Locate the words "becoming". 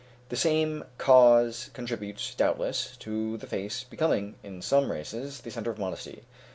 3.83-4.33